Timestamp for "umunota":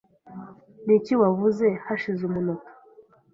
2.29-2.71